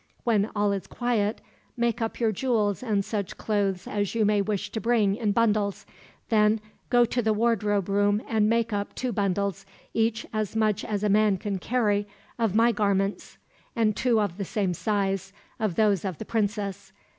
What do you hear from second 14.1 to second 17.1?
of the same size, of those of the princess.